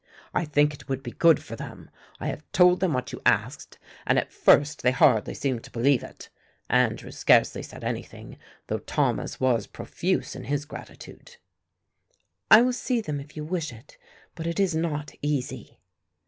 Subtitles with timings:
[0.33, 1.91] "I think it would be good for them.
[2.19, 3.77] I have told them what you asked
[4.07, 6.29] and at first they hardly seemed to believe it.
[6.69, 11.35] Andrew scarcely said anything, though Thomas was profuse in his gratitude."
[12.49, 13.99] "I will see them if you wish it,
[14.33, 15.79] but it is not easy."